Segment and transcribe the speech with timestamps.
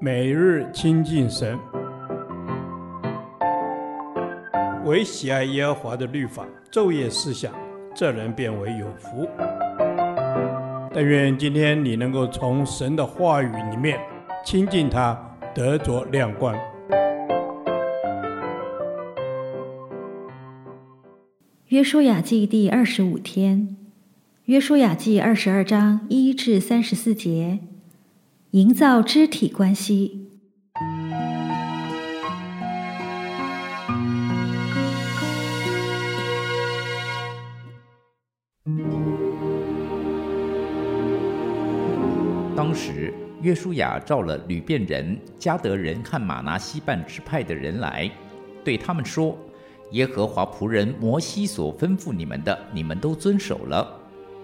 [0.00, 1.58] 每日亲近神，
[4.84, 7.52] 唯喜爱耶和华的律法，昼夜思想，
[7.94, 9.28] 这人便为有福。
[10.92, 13.98] 但愿今天你能够从神的话语里面
[14.44, 15.18] 亲近他，
[15.54, 16.54] 得着亮光。
[21.68, 23.76] 约书亚记第二十五天，
[24.44, 27.60] 约书亚记二十二章一至三十四节，
[28.54, 30.30] 营造肢体关系。
[42.54, 48.08] 当时，约书亚召了吕便人、迦得人和马拿西半支派的人来，
[48.62, 49.36] 对他们说。
[49.90, 53.84] 耶和华仆人摩西所吩咐你们的，你们都遵守了；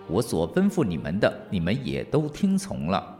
[0.09, 3.20] 我所吩咐你们的，你们也都听从了。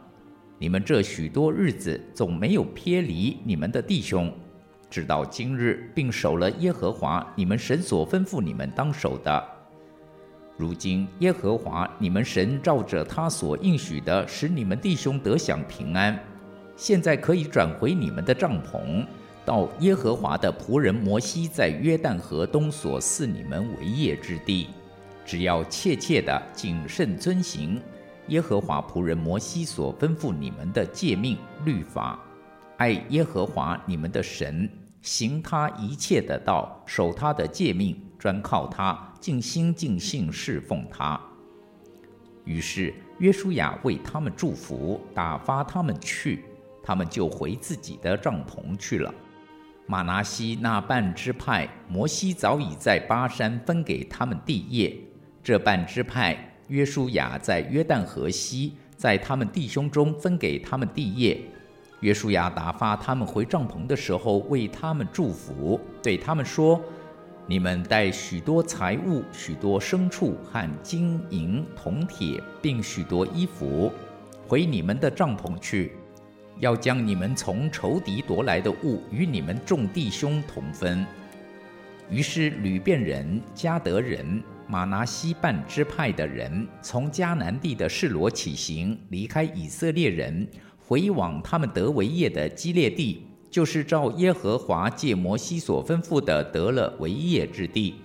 [0.61, 4.31] 你们这许多日子总没有偏离你们的弟兄，
[4.91, 9.43] 直到今日，并守了耶和华你们神所吩咐你们当守的。
[10.57, 16.15] 如今耶和华你们神照着他所应许的，使你们弟兄得享平安。
[16.75, 19.03] 现在可以转回你们的帐篷。
[19.43, 24.67] 到耶和华的仆人摩西在约旦河东所赐你们为业之地，
[25.25, 27.81] 只要切切的谨慎遵行
[28.27, 32.19] 耶和华仆人摩西所吩咐你们的诫命律法，
[32.77, 34.69] 爱耶和华你们的神，
[35.01, 41.19] 行他一切的道，守他的诫命，专靠他，尽心尽性侍奉他。
[42.45, 46.43] 于是约书亚为他们祝福，打发他们去，
[46.83, 49.13] 他们就回自己的帐篷去了。
[49.87, 54.95] 玛拿西那半支派，摩西早已在巴珊分给他们地业。
[55.43, 61.37] 这半支派，约书亚在约旦河西，在他们弟兄中分给他们地业。
[61.99, 66.81] 约书亚打发他们回帐篷的时候，为他们祝福，对他们说
[67.45, 73.91] ：“你们带许多财物、许多牲畜和金银铜铁，并许多衣服，
[74.47, 75.91] 回你们的帐篷去。”
[76.59, 81.05] 要将你们从仇敌夺来的物与你们众弟兄同分。
[82.09, 97.95] 于是，吕便人、迦得人、玛拿西半支派的人，从迦南地的示罗起行，离开以色列人，回往他们得为业的基列地，就是照耶和华借摩西所吩咐的得了为业之地。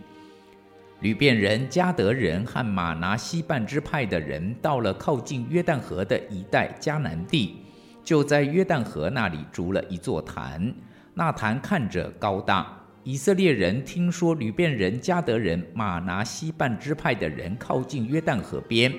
[0.99, 7.59] 流便人、迦得人和玛拿西半支派的人，到了靠近约旦河的一带迦南地。
[8.03, 10.75] 就在约旦河那里筑了一座坛，
[11.15, 12.77] 那坛看着高大。
[13.07, 18.93] 以色列人听说吕便人、迦得人、马拿西半支派的人靠近约旦河边，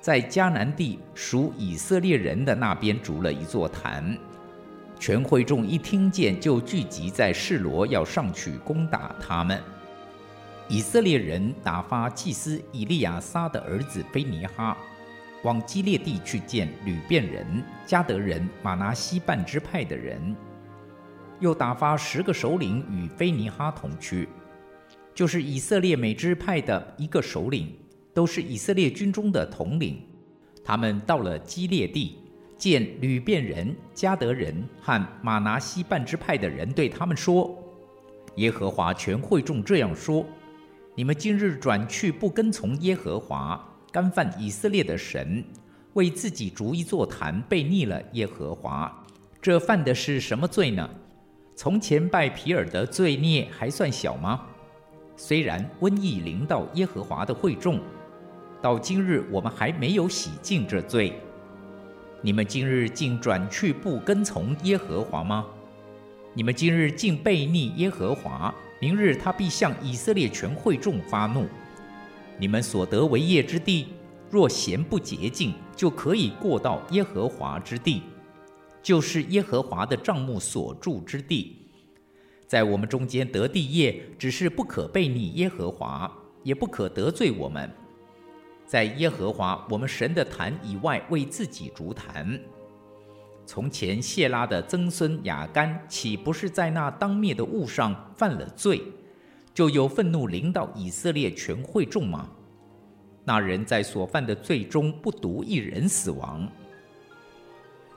[0.00, 4.16] 在迦南地属以色列人的那边筑了一座坛。
[4.98, 9.62] 全会众一听见，就聚集在示罗，要上去攻打他们。
[10.66, 14.74] 以色列人打发祭司以利亚撒的儿子菲尼哈。
[15.42, 20.34] 往基列地去见吕便人、迦得人、马拿西半支派的人，
[21.40, 24.28] 又打发十个首领与菲尼哈同去，
[25.14, 27.74] 就是以色列每支派的一个首领，
[28.14, 30.00] 都是以色列军中的统领。
[30.64, 32.18] 他们到了基列地，
[32.56, 37.52] 见吕便人、加得人和玛拿西半支派的人，对他们说
[38.36, 40.24] ：“耶和华全会众这样说：
[40.94, 43.60] 你们今日转去不跟从耶和华。”
[43.92, 45.44] 干犯以色列的神，
[45.94, 49.04] 为自己逐一座坛，悖逆了耶和华。
[49.42, 50.88] 这犯的是什么罪呢？
[51.62, 54.40] 从前拜皮尔的罪孽还算小吗？
[55.14, 57.78] 虽然瘟疫临到耶和华的会众，
[58.62, 61.12] 到今日我们还没有洗净这罪。
[62.22, 65.44] 你们今日竟转去不跟从耶和华吗？
[66.32, 71.46] 你们今日竟悖逆耶和华，明日他必向以色列全会众发怒。
[72.38, 73.88] 你们所得为业之地，
[74.30, 78.00] 若嫌不洁净，就可以过到耶和华之地，
[78.82, 81.56] 就是耶和华的帐幕所住之地。
[82.46, 86.10] 在我们中间得地业，只是不可悖逆耶和华，
[86.42, 87.70] 也不可得罪我们。
[88.66, 92.38] 在耶和华我们神的坛以外，为自己筑坛。
[93.46, 98.82] 从前谢拉的曾孙亚干，岂不是在那当灭的物上犯了罪？
[99.52, 102.30] 就有愤怒临到以色列全会众吗？
[103.24, 106.50] 那人在所犯的罪中不独一人死亡。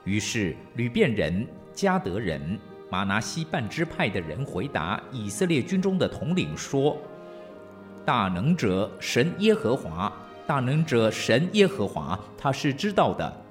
[0.06, 2.60] 于是流便人、迦得人、
[2.90, 6.98] 玛拿西半支派的人回答以色列军中的统领说
[8.06, 10.12] ：“大能者神耶和华，
[10.46, 13.42] 大能者神耶和华，他是知道的。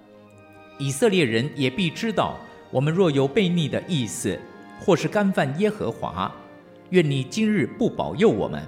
[0.79, 2.37] 以色列人也必知道，
[2.71, 4.39] 我们若有悖逆的意思，
[4.79, 6.31] 或是干犯耶和华，
[6.91, 8.63] 愿你今日不保佑我们。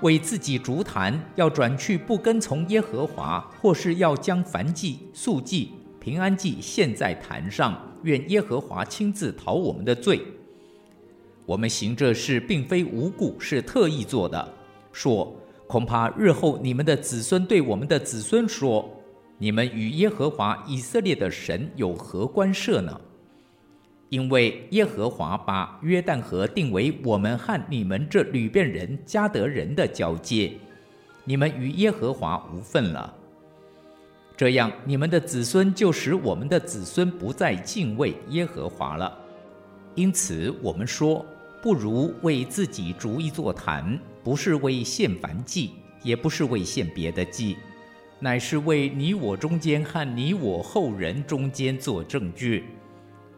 [0.00, 5.72] 为自己筑坛，要转去不跟从耶和华，或是要将燔祭、素祭、
[6.02, 10.20] 平安祭献在坛上，愿耶和华亲自讨我们的罪。
[11.46, 14.52] 我们行这事并非无故，是特意做的。
[14.90, 15.32] 说，
[15.68, 18.90] 恐怕日后你们的子孙对我们的子孙说：
[19.38, 23.00] 你们与耶和华以色列的神有何关涉呢？
[24.08, 30.52] 因为耶和华把约旦河定为我们和你们这流便人、加得人的交界，
[31.22, 33.18] 你们与耶和华无分了。
[34.42, 39.16] 这样，你们的子孙就使我们的子孙不再敬畏耶和华了。
[39.94, 41.24] 因此，我们说，
[41.62, 45.70] 不如为自己逐一座坛，不是为献燔祭，
[46.02, 47.56] 也不是为献别的祭，
[48.18, 52.64] 乃是为你我中间和你我后人中间做证据。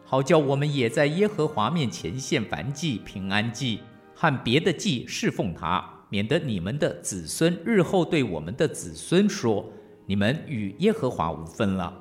[0.03, 3.81] 好叫我们也在耶和华面前献燔祭、平安祭
[4.15, 9.71] 和别的祭侍奉他，免得你们的子孙日后对我们的子孙说
[10.05, 11.93] ：“你们与耶和华无分了。”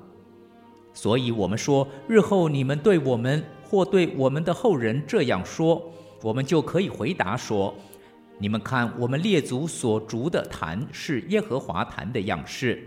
[0.94, 5.92] 所以，我们说，日后你们对我们或对我们的后人这样说，
[6.22, 7.74] 我们就可以回答说
[8.38, 12.82] ：“你们看，我们列祖所筑的坛是耶和华坛的样式，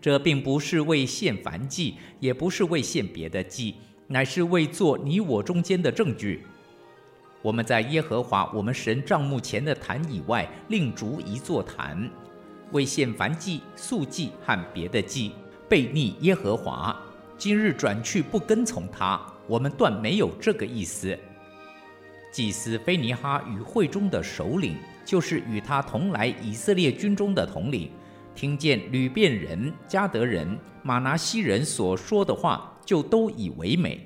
[0.00, 3.76] 这并不是为献燔祭，也不是为献别的祭。”
[4.12, 6.44] 乃是为做你我中间的证据。
[7.42, 12.10] 我们在耶和华我们神帐幕前的坛以外，另筑一座坛，
[12.72, 15.32] 为献燔祭、素祭和别的祭，
[15.68, 16.96] 悖逆耶和华。
[17.36, 21.18] 今日转去不跟从他，我们断没有这个意思。
[22.32, 27.90] 祭司非尼哈与会中的首领，就是与他同来以色列军中的统领，
[28.34, 32.66] 听见吕便人、加得人、玛拿西人所说的话。
[32.82, 34.04] 就都以为美。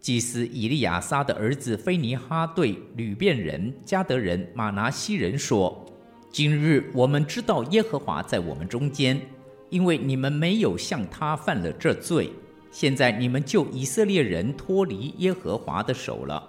[0.00, 5.86] 祭司以利亚撒的儿子非尼哈对吕便人、加得人、玛拿西人说
[6.32, 9.20] ：“今日我们知道耶和华在我们中间，
[9.68, 12.30] 因为你们没有向他犯了这罪。
[12.70, 16.40] 现在你们救以色列人脱离耶和华的手了。”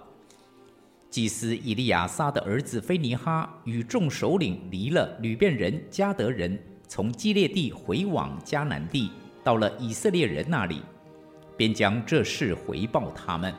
[1.10, 6.56] 祭司以利亚撒的儿子非尼哈与众首领离了吕便人、加得人，
[6.86, 9.10] 从基列地回往迦南地，
[9.42, 10.80] 到了以色列人那里。
[11.56, 13.52] 便将这事回报他们。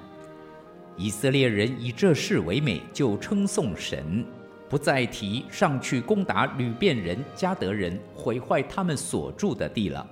[0.96, 4.25] 以色列人以这事为美，就称颂神，
[4.69, 10.06] 不再提上去攻打流便人、加德人，毁坏他们所住的地了。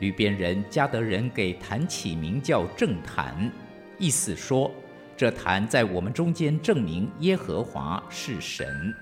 [0.00, 3.50] 流便人、加德人给坛起名叫正坛，
[3.98, 4.68] 意思说，
[5.16, 8.92] 这坛在我们中间证明耶和华是神。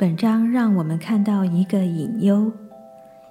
[0.00, 2.50] 本章让我们看到一个隐忧：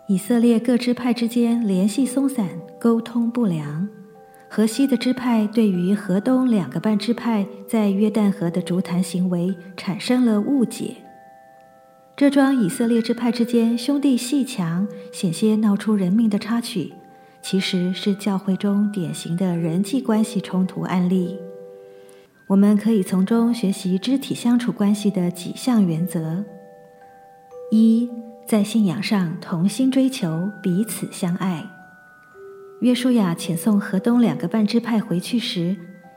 [0.06, 2.48] 以色列各支派之间联系松散，
[2.80, 3.90] 沟通不良。
[4.48, 10.98] 河西的支派对于河东两个半支派在约旦河的筑坛行为产生了误解。
[12.16, 16.94] 这桩以色列支派之间兄弟鬩墙，险些闹出人命的插曲，
[17.42, 21.36] 其实是教会中典型的人际关系冲突案例。
[22.46, 26.46] 我们可以从中学习肢体相处关系的几项原则。
[27.72, 28.10] 一，
[28.48, 31.64] 在信仰上同心追求，彼此相爱。
[32.82, 35.76] 约书亚遣送河东两个半支派回去时，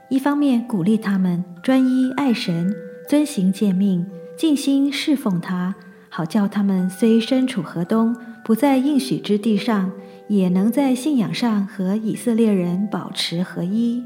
[0.09, 2.73] 一方面鼓励他们专一爱神，
[3.07, 4.05] 遵行诫命，
[4.35, 5.75] 尽心侍奉他，
[6.09, 9.91] 好叫他们虽身处河东，不在应许之地上，
[10.27, 14.03] 也能在信仰上和以色列人保持合一。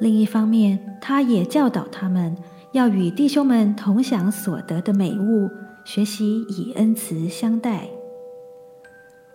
[0.00, 2.36] 另一方面，他也教导他们
[2.72, 5.48] 要与弟兄们同享所得的美物。
[5.84, 7.88] 学习以恩慈相待。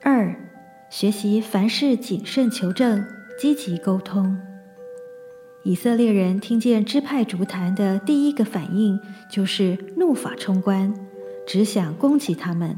[0.01, 0.33] 二，
[0.89, 3.05] 学习凡事谨慎求证，
[3.37, 4.37] 积极沟通。
[5.63, 8.97] 以色列人听见支派筑坛的第一个反应
[9.29, 10.93] 就是怒发冲冠，
[11.45, 12.77] 只想攻击他们。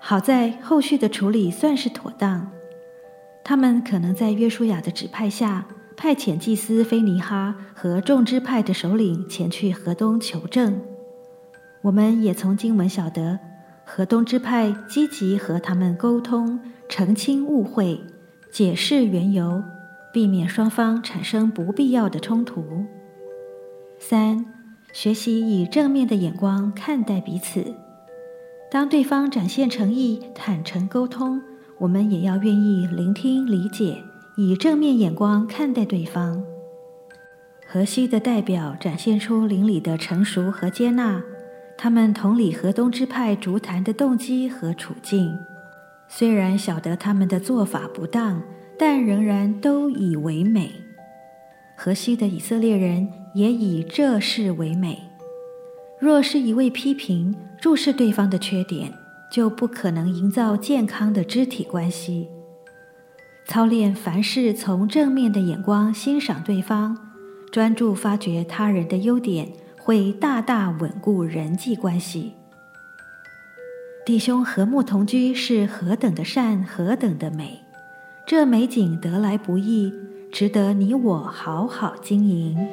[0.00, 2.50] 好在后续的处理算是妥当，
[3.44, 10.80] 他们可能在约书亚的指派下，派遣祭司非尼哈和众支派的首领前去河东求证。
[11.86, 13.38] 我们也从经文晓得，
[13.84, 18.00] 河东支派积极和他们沟通，澄清误会，
[18.50, 19.62] 解释缘由，
[20.12, 22.64] 避免双方产生不必要的冲突。
[24.00, 24.44] 三、
[24.92, 27.76] 学习以正面的眼光看待彼此。
[28.68, 31.40] 当对方展现诚意、坦诚沟通，
[31.78, 34.02] 我们也要愿意聆听、理解，
[34.36, 36.42] 以正面眼光看待对方。
[37.64, 41.22] 河西的代表展现出邻里的成熟和接纳，
[41.78, 45.38] 他们同理河东支派筑坛的动机和处境，
[46.08, 48.42] 虽然晓得他们的做法不当，
[48.78, 50.72] 但仍然都以为美。
[51.76, 55.02] 河西的以色列人也以这事为美。
[56.00, 58.92] 若是一味批评、注视对方的缺点，
[59.30, 62.28] 就不可能营造健康的肢体关系。
[63.46, 66.96] 操练凡事从正面的眼光欣赏对方，
[67.52, 69.48] 专注发掘他人的优点，
[69.86, 72.32] 会大大稳固人际关系。
[74.04, 77.60] 弟兄和睦同居是何等的善，何等的美！
[78.26, 79.94] 这美景得来不易，
[80.32, 82.66] 值得你我好好经营。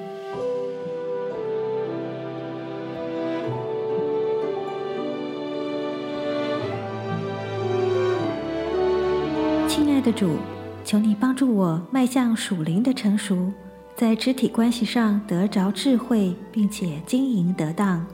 [9.67, 10.37] 亲爱的主，
[10.83, 13.53] 求你帮助我迈向属灵的成熟，
[13.95, 18.05] 在肢体关系上得着智慧，并且经营得当。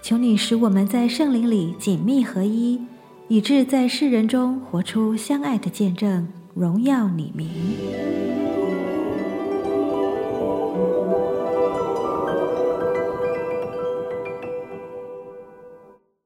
[0.00, 2.80] 求你使我们在圣灵里紧密合一，
[3.26, 7.48] 以致在世人中活出相爱的见证，荣耀你名。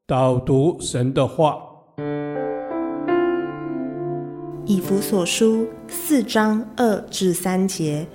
[0.07, 1.57] 导读神的话。
[4.67, 8.07] 以弗所书四章二至三节，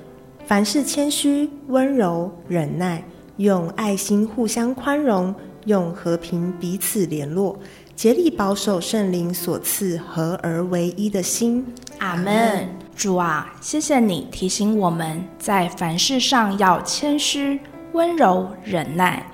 [0.48, 3.04] 凡事谦虚、温柔、忍耐，
[3.38, 5.34] 用爱心互相宽容，
[5.66, 7.58] 用和平彼此联络，
[7.96, 11.66] 竭力保守圣灵所赐合而为一的心。
[11.98, 12.70] 阿门。
[12.96, 17.60] 主啊，谢谢你提醒我们在凡事上要谦虚、
[17.94, 19.25] 温柔、忍耐，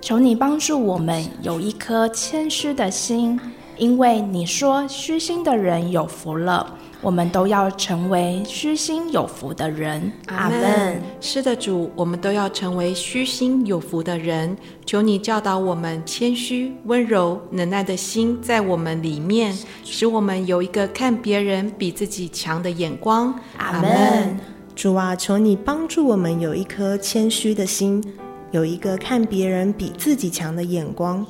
[0.00, 3.40] 求你帮助我们有一颗谦虚的心。
[3.78, 10.12] 因为你说虚心的人有福了，我们都要成为虚心有福的人。
[10.26, 11.00] 阿门。
[11.20, 14.56] 是的，主，我们都要成为虚心有福的人。
[14.84, 23.34] 求你教导我们谦虚、温柔、忍耐的心在我们里面，使我们有一个看别人比自己强的眼光。
[23.58, 24.36] 阿门。
[24.74, 28.02] 主啊，求你帮助我们有一颗谦虚的心，
[28.50, 31.24] 有一个看别人比自己强的眼光。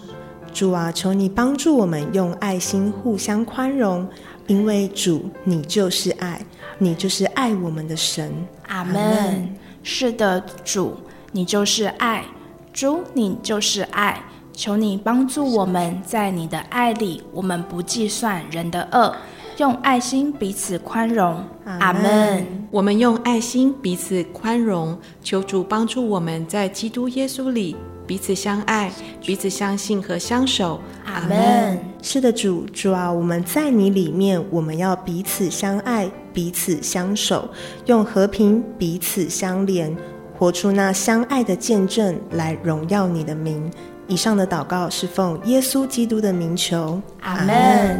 [0.52, 4.08] 主啊，求你帮助我们用爱心互相宽容，
[4.46, 6.40] 因为主，你就是爱，
[6.78, 8.32] 你就是爱我们的神。
[8.68, 9.54] 阿门。
[9.82, 10.96] 是的，主，
[11.32, 12.24] 你就是爱，
[12.72, 14.22] 主，你就是爱。
[14.52, 19.14] 求你帮助我们在你的爱里，我们不计算人的恶，
[19.58, 21.44] 用爱心彼此宽容。
[21.64, 22.66] 阿门。
[22.70, 27.76] 我们用爱心彼此宽容，求主帮助我们在基督耶稣里。
[28.06, 30.80] 彼此相爱，彼此相信和相守。
[31.04, 31.78] 阿门。
[32.08, 37.48] 是的，主，主啊，我们在你里面，我们要彼此相爱，彼此相守，
[37.86, 39.92] 用和平彼此相连，
[40.38, 43.68] 活出那相爱的见证来荣耀你的名。
[44.06, 47.02] 以上的祷告是奉耶稣基督的名求。
[47.22, 47.98] 阿门。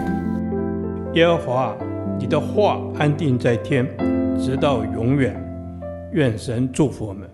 [1.14, 1.76] 耶和华，
[2.16, 3.84] 你的话安定在天，
[4.38, 5.34] 直到永远。
[6.12, 7.28] 愿神祝福我们。